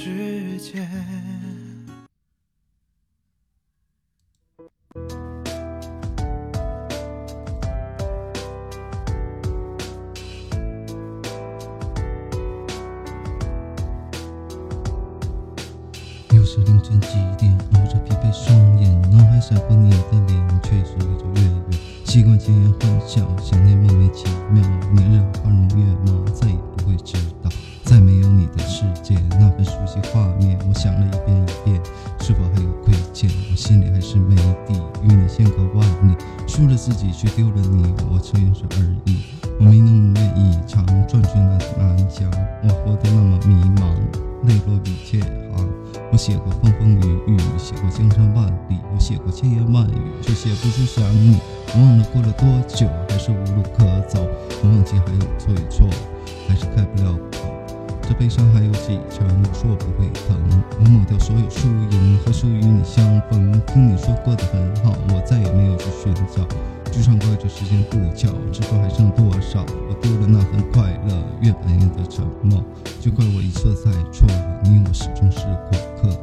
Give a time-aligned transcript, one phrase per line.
[0.00, 0.78] 世界。
[16.30, 19.96] 又是凌晨几点，熬着疲惫双眼，脑海闪过你的
[20.28, 21.72] 脸，却是越走越远。
[22.04, 24.57] 习惯强颜欢笑，想念莫名其妙。
[32.28, 33.30] 是否还有亏欠？
[33.50, 36.14] 我心里还是没底，与你相隔万里，
[36.46, 39.16] 输了自己，却丢了你，我承认是而已。
[39.58, 42.30] 我没能如愿以偿，转去那南疆，
[42.64, 43.88] 我活得那么迷茫，
[44.46, 45.66] 泪落笔千行。
[46.12, 51.38] 我写过风风雨雨，写过江山万里，我写过千言万语，却写不出想你。
[51.74, 54.20] 我忘了过了多久，还是无路可走。
[54.62, 55.88] 我忘记还有对错，
[56.46, 57.48] 还是开不了口。
[58.02, 59.26] 这悲伤还有几成？
[59.28, 60.36] 我说我不会疼。
[60.80, 61.68] 我抹掉所有输
[62.38, 63.60] 初与你相逢。
[63.66, 66.46] 听你说过的很好，我再也没有去寻找。
[66.84, 69.66] 就算怪这时间不巧，知道还剩多少？
[69.88, 72.62] 我丢了那份快乐，越扮演的沉默，
[73.00, 74.24] 就怪我一错再错。
[74.62, 76.16] 你我始终是过客。